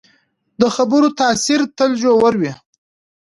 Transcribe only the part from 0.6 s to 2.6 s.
خبرو تاثیر تل ژور وي